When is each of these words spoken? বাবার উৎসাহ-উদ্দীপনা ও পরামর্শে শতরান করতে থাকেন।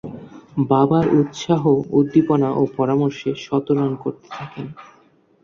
বাবার 0.69 1.05
উৎসাহ-উদ্দীপনা 1.19 2.49
ও 2.51 2.71
পরামর্শে 2.77 3.31
শতরান 3.45 3.91
করতে 4.03 4.27
থাকেন। 4.31 4.67